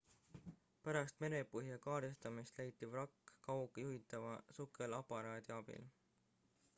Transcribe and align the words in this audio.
pärast 0.87 1.19
merepõhja 1.23 1.75
kaardistamist 1.83 2.61
leiti 2.61 2.89
vrakk 2.95 3.35
kaugjuhitava 3.49 4.33
sukelaparaadi 4.61 5.55
rov 5.55 5.63
abil 5.67 5.89